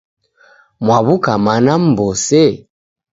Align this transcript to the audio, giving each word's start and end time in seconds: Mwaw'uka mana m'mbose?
Mwaw'uka 0.85 1.33
mana 1.45 1.71
m'mbose? 1.81 2.43